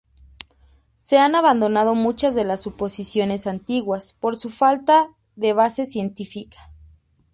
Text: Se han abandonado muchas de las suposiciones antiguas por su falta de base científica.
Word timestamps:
Se 0.95 1.19
han 1.19 1.35
abandonado 1.35 1.93
muchas 1.93 2.33
de 2.33 2.43
las 2.43 2.61
suposiciones 2.63 3.45
antiguas 3.45 4.13
por 4.13 4.35
su 4.35 4.49
falta 4.49 5.09
de 5.35 5.53
base 5.53 5.85
científica. 5.85 6.71